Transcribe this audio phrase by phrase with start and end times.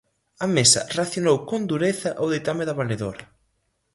[0.45, 3.25] A Mesa reaccionou con dureza ao ditame da Valedora.